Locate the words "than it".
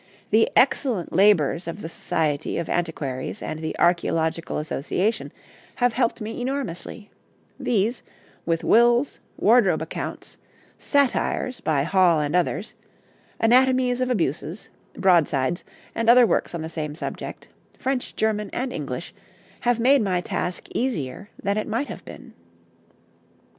21.43-21.67